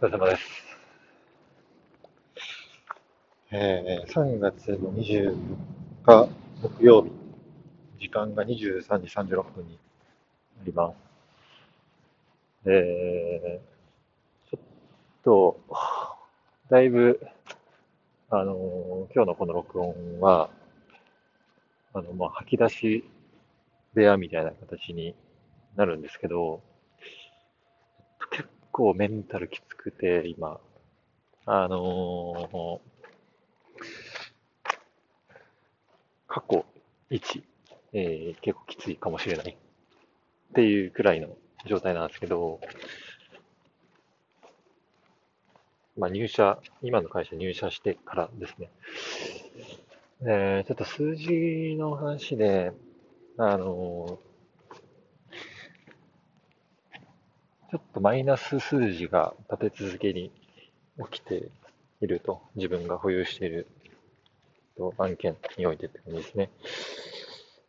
[0.00, 0.42] お疲れ様です。
[3.50, 5.34] えー、3月の24
[6.06, 6.28] 日
[6.62, 7.10] 木曜日、
[7.98, 9.76] 時間が23時36分に
[10.56, 12.70] なります。
[12.70, 14.60] えー、ちょっ
[15.24, 15.60] と、
[16.70, 17.20] だいぶ、
[18.30, 20.48] あのー、今日のこの録音は、
[21.92, 23.04] あの、まあ、吐き出し
[23.94, 25.16] 部屋みたいな形に
[25.74, 26.62] なるんですけど、
[28.78, 30.60] 構メンタルきつくて、今。
[31.46, 32.80] あのー、
[36.28, 36.64] 過去
[37.10, 37.42] 1、
[37.94, 41.28] えー、結構きついかもしれないっていうくらいの
[41.66, 42.60] 状態なんですけど、
[45.96, 48.70] まあ入社、今の会社入社してからですね。
[50.20, 52.72] えー、ちょっと数字の話で、
[53.38, 54.20] あの
[57.70, 60.32] ちょっとマイナス数字が立て続けに
[61.12, 61.50] 起きて
[62.00, 63.66] いると、自分が保有している
[64.96, 66.50] 案件においてって感じですね。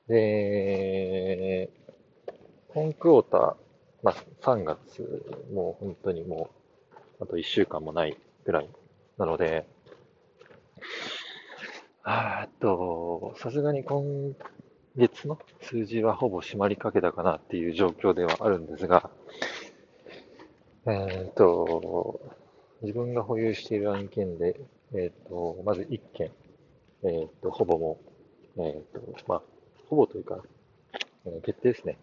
[0.07, 1.69] で、
[2.69, 3.55] 本クォーター、
[4.01, 6.49] まあ、3月、もう本当にも
[7.19, 8.15] う、あと1週間もない
[8.45, 8.69] ぐらい
[9.17, 9.65] なので、
[12.03, 14.33] あと、さすがに今
[14.95, 19.09] 月の数字はほぼ締まりかけたかなっていう状況ではあるんですが、
[20.88, 22.22] えっ、と、
[22.81, 24.59] 自分が保有している案件で、
[24.94, 26.31] えっ、と、まず1件、
[27.03, 27.99] えっ、と、ほぼも、
[28.58, 29.41] えっ、と、まあ、
[29.89, 30.41] ほぼというか、
[31.44, 31.97] 決定ですね。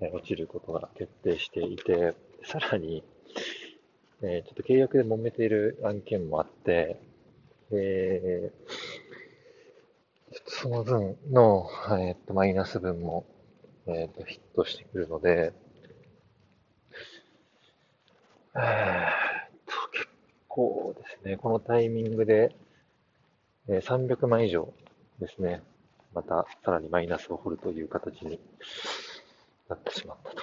[0.00, 2.14] 落ちることが決定していて、
[2.44, 3.02] さらに、
[4.22, 7.00] えちょっと契約で揉めている案件もあって、
[7.72, 8.52] え
[10.46, 13.26] その分の、えっ、と、マイナス分も、
[13.86, 15.52] えっ、と、ヒットしてくるので、
[18.54, 18.62] えー、
[19.66, 20.08] と、結
[20.48, 22.54] 構ですね、このタイミングで、
[23.68, 24.72] えー、300万以上
[25.20, 25.62] ですね、
[26.14, 28.38] またさらにマイナスを掘るという形に
[29.70, 30.36] なってしまったと。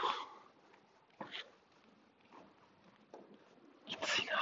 [3.87, 4.33] きついな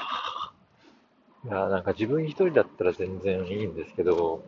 [1.46, 1.48] ぁ。
[1.50, 4.44] いやなんか自分一人だったら全然いいんですけど、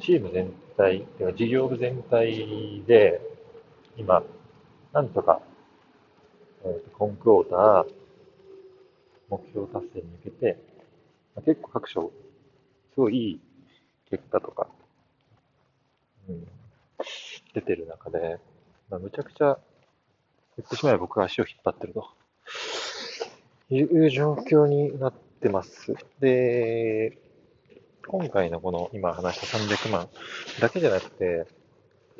[0.00, 1.04] チーム全体、
[1.36, 3.20] 事業部全体で、
[3.96, 4.22] 今、
[4.92, 5.40] なんとか
[6.64, 7.86] えーと、コンクォーター、
[9.30, 10.58] 目標達成に向けて、
[11.34, 12.12] まあ、結構各所、
[12.94, 13.40] すごいいい
[14.10, 14.66] 結果とか、
[16.28, 16.46] うん、
[17.54, 18.38] 出てる中で、
[18.90, 19.58] まあ、むちゃくちゃ、
[20.58, 22.06] 言ってしまえば僕が足を引っ張ってると
[23.70, 25.94] いう状況になってます。
[26.20, 27.16] で、
[28.06, 30.08] 今回のこの今話した300万
[30.60, 31.46] だけじゃなくて、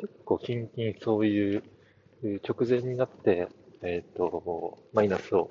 [0.00, 1.62] 結構近々そういう
[2.22, 3.48] 直前になって、
[3.82, 5.50] えっ、ー、と、マイナスを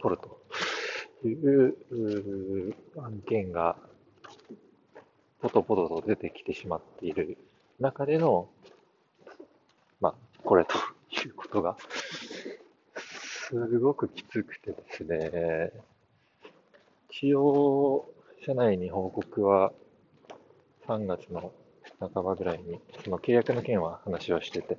[0.00, 3.76] 取るという案件が、
[5.40, 7.38] ポトポトと出てきてしまっている
[7.78, 8.48] 中での、
[10.00, 10.14] まあ、
[10.44, 10.74] これと
[11.26, 11.76] いうことが、
[13.48, 15.72] すごくきつくてですね、
[17.10, 18.06] 一応、
[18.44, 19.72] 社内に報告は
[20.86, 21.52] 3月の
[21.98, 24.78] 半ばぐらいに、その契約の件は話をして、て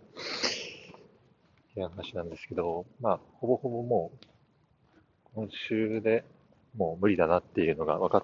[1.80, 4.26] いう話なんですけど、まあ、ほぼほぼもう、
[5.36, 6.24] 今週で
[6.76, 8.24] もう無理だなっていうのが分かっ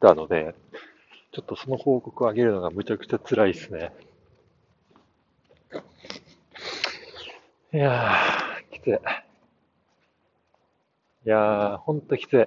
[0.00, 0.54] たので、
[1.32, 3.92] ちょっとその報告を上げるのがむちゃくちゃ辛いですね。
[7.72, 8.90] いやー、きつい。
[8.92, 8.94] い
[11.24, 12.46] やー、ほんときつい。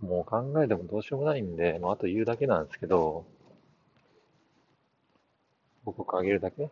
[0.00, 3.24] もう考えてもどうしようもないんで、もうあと言うだけなんですけど、
[5.92, 6.68] 報告あげるだけ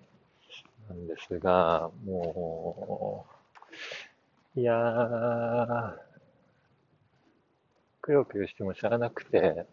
[0.89, 3.27] なんですが、も
[4.57, 5.95] う、いやー、
[8.01, 9.67] くよくよしてもしゃあなくて、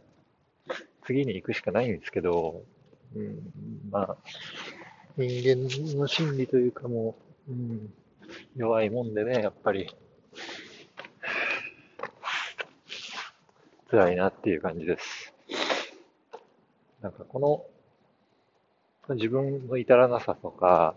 [1.05, 2.63] 次に行くしかないんですけど、
[3.15, 3.51] うん、
[3.91, 4.17] まあ、
[5.17, 7.15] 人間の心理というかも
[7.47, 7.93] う、うん、
[8.55, 9.95] 弱いもんでね、やっぱり、
[13.89, 15.33] 辛いなっていう感じです。
[17.01, 17.74] なんかこの
[19.13, 20.95] 自分の至らなさとか、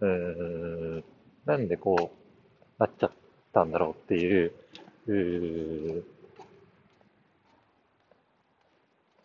[0.00, 1.04] うーん、
[1.44, 3.12] なんでこう、なっちゃっ
[3.52, 4.52] たんだろうっていう、
[5.06, 6.04] う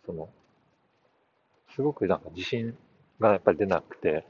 [0.04, 0.28] その、
[1.74, 2.76] すごくなんか自信
[3.20, 4.24] がやっぱり出なくて、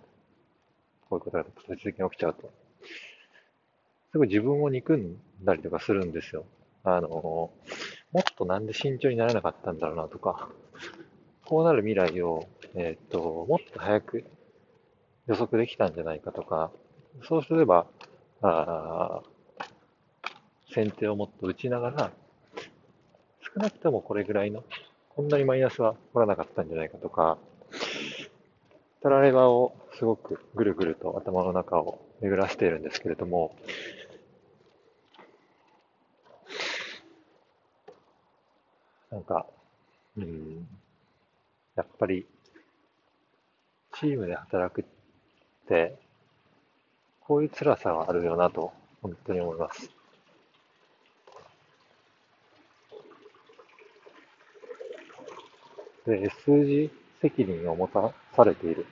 [1.09, 2.51] こういうことが突然起きちゃうと。
[4.13, 6.45] すごい自分を憎んだりとかするんですよ。
[6.85, 7.53] あの、も
[8.21, 10.49] っとなんで慎重にならなかったんだろうなとか、
[11.45, 14.25] こうなる未来を、えっ、と、もっと早く
[15.27, 16.71] 予測できたんじゃないかとか、
[17.27, 17.87] そうすれば、
[18.43, 19.23] あ
[20.73, 22.13] 先手をもっと打ちながら、
[23.55, 24.65] 少なくともこれぐらいの、
[25.11, 27.39] こんなにマイナスは取らなかったんじゃないかとか、
[29.03, 33.57] たらればをすごくぐるぐると頭の中を巡らせているんですけれども、
[39.11, 39.47] なんか、
[40.17, 40.69] うん、
[41.75, 42.27] やっぱり、
[44.01, 44.85] チームで働くっ
[45.67, 45.97] て、
[47.21, 48.73] こういう辛さがあるよなと、
[49.03, 49.91] 本当に思います。
[56.07, 56.91] で、数字
[57.21, 58.87] 責任を持たされている。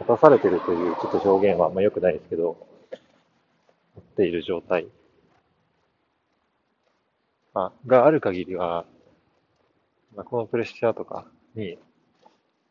[0.00, 2.56] 持たされているというちょっと表現はあんま良くないですけど、
[3.94, 4.86] 持っている状態
[7.52, 8.84] あ、がある限りは、
[10.14, 11.78] ま、このプレッシャーとかに、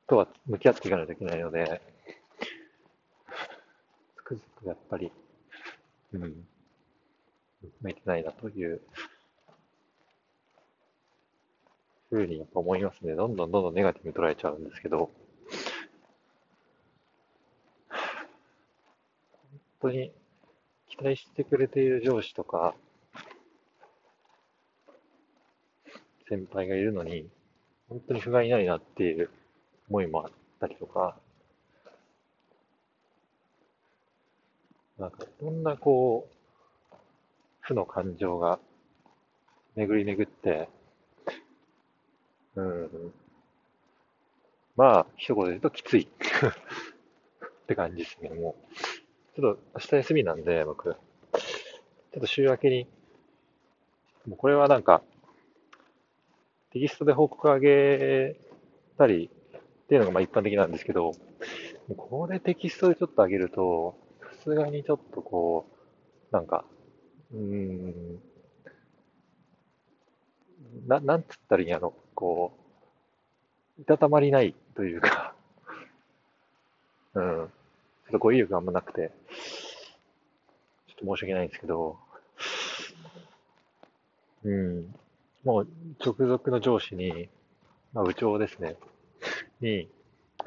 [0.07, 1.81] とは向き合っていかないといけないので、
[4.17, 5.11] つくづくやっぱり、
[6.13, 6.47] うん、
[7.81, 8.81] 向いてないなという
[12.09, 13.15] ふうにやっぱ思いますね。
[13.15, 15.09] どんどんどんどんネガティブに捉えちゃうんですけど、
[19.79, 20.11] 本当に
[20.87, 22.75] 期待してくれている上司とか、
[26.29, 27.29] 先輩がいるのに、
[27.89, 29.29] 本当に不甲斐ないなっていう
[29.89, 31.17] 思いもあったりとか、
[34.97, 36.95] なんか、どんなこう、
[37.59, 38.59] 負の感情が
[39.75, 40.69] 巡り巡って、
[42.55, 43.13] うん、
[44.77, 46.07] まあ、一言で言うときついっ
[47.67, 48.55] て感じですね、も。
[49.35, 50.93] ちょっと明日休みなんで、僕。
[50.93, 52.87] ちょっと週明けに、
[54.25, 55.01] もうこれはなんか、
[56.71, 58.37] テキストで報告上げ
[58.97, 59.29] たり
[59.85, 61.13] っていうのがまあ一般的なんですけど、
[61.95, 65.67] これテキストでちょっと上げると、さすがにちょっとこ
[66.31, 66.65] う、なんか、
[67.31, 68.19] うーん、
[70.87, 72.57] な、なんつったらいいんやろ、こ
[73.77, 75.35] う、いたたまりないというか
[77.13, 79.11] うん、ちょっと語彙力あんまなくて、
[80.87, 81.97] ちょっと申し訳ないんですけど、
[84.43, 84.93] うん、
[85.43, 85.67] もう
[86.03, 87.29] 直属の上司に、
[87.93, 88.75] まあ、部長ですね、
[89.61, 89.89] に、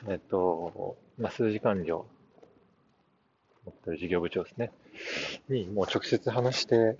[0.08, 2.06] えっと、まあ、数字管理を
[3.64, 4.72] 持ってる事業部長ですね、
[5.48, 6.96] にもう直接話して、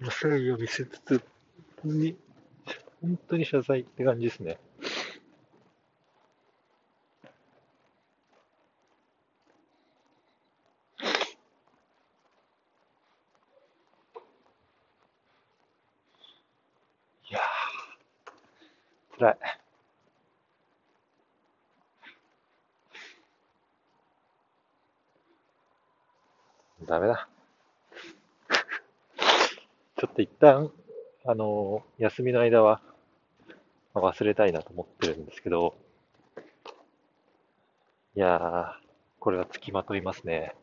[0.00, 1.22] 誠意を見せつつ、
[1.82, 2.16] 本当に、
[3.00, 4.58] 本当に謝罪って感じですね。
[19.18, 19.38] 辛い。
[26.86, 27.28] ダメだ。
[29.96, 30.70] ちょっと一旦、
[31.24, 32.80] あの、休みの間は、
[33.94, 35.74] 忘れたいなと思ってるんですけど、
[38.14, 38.72] いやー、
[39.18, 40.54] これはつきまといますね。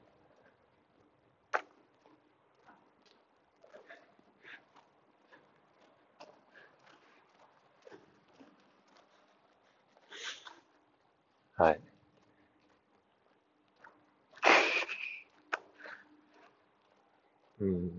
[11.58, 11.80] はい。
[17.60, 17.92] うん。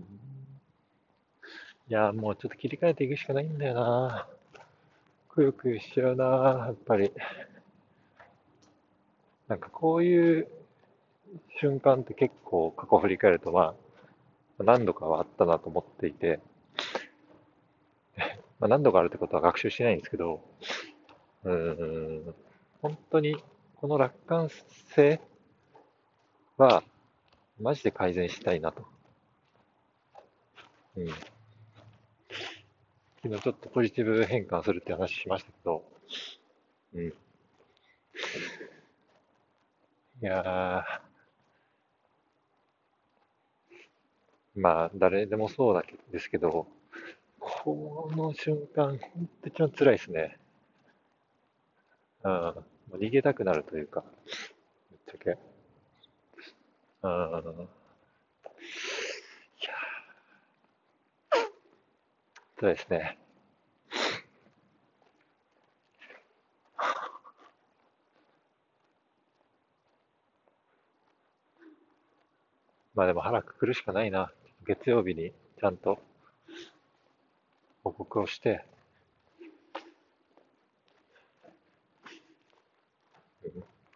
[1.89, 4.27] いや、もうちょっと切り替えていくしかないんだよな。
[5.29, 6.25] くよくよしちゃうな、
[6.67, 7.11] やっぱり。
[9.47, 10.47] なんかこういう
[11.59, 13.75] 瞬間って結構過去振り返るとま
[14.59, 16.39] あ、何度かはあったなと思っていて、
[18.59, 20.41] まあ何度かあるってことは学習しないんですけど、
[21.43, 22.35] うーん、
[22.87, 23.35] 本当に
[23.75, 24.49] この楽観
[24.95, 25.19] 性
[26.55, 26.83] は、
[27.59, 28.85] マジで改善したいなと。
[30.95, 31.07] うん。
[33.21, 35.83] 昨日ちょっとポジティブ変換するって話しましたけど、
[36.93, 37.07] うん。
[37.07, 37.13] い
[40.21, 46.67] やー、まあ、誰でもそうだけですけど、
[47.37, 50.39] この瞬間、ほんと一番辛いですね。
[52.23, 52.76] うん。
[52.91, 54.03] 逃げたくなるというか、
[54.89, 55.37] ぶっちゃけ。
[57.03, 57.09] うん。
[57.09, 57.13] い
[59.65, 59.73] や
[62.59, 63.17] そうですね。
[72.95, 74.31] まあでも腹くくるしかないな。
[74.65, 75.99] 月曜日にちゃんと
[77.83, 78.65] 報告をして、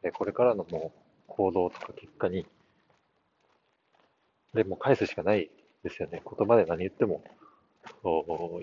[0.10, 2.48] これからのもう行動とか結果に、
[4.54, 5.50] でも返すしかない
[5.84, 6.22] ですよね。
[6.24, 7.24] 言葉で何言っても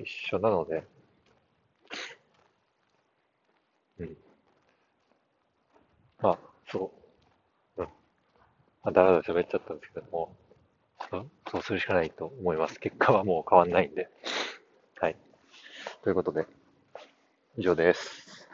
[0.00, 0.85] 一緒なので、
[3.99, 4.16] うん。
[6.21, 6.38] まあ、
[6.71, 6.92] そ
[7.76, 7.83] う。
[7.83, 7.88] うん。
[8.83, 10.37] あ、だらだら喋っちゃったんですけども、
[11.50, 12.80] そうするしかないと思います。
[12.80, 14.09] 結果はもう変わんないんで。
[15.00, 15.16] はい。
[16.02, 16.47] ということで、
[17.59, 18.48] 以上です。